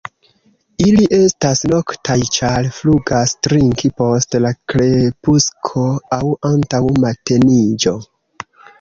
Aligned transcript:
Ili 0.85 1.03
estas 1.17 1.61
noktaj, 1.73 2.15
ĉar 2.39 2.71
flugas 2.79 3.35
trinki 3.49 3.93
post 4.01 4.41
la 4.49 4.55
krepusko 4.75 5.87
aŭ 6.21 6.23
antaŭ 6.55 6.85
mateniĝo. 7.09 7.99